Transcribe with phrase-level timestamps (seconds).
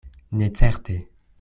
[0.31, 0.97] Ne certe.